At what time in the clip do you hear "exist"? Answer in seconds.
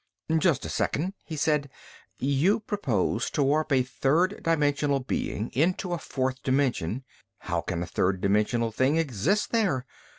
8.97-9.51